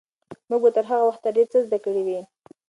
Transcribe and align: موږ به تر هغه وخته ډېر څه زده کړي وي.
موږ 0.49 0.61
به 0.63 0.69
تر 0.75 0.85
هغه 0.91 1.05
وخته 1.07 1.27
ډېر 1.35 1.47
څه 1.53 1.57
زده 1.67 1.77
کړي 1.85 2.01
وي. 2.07 2.19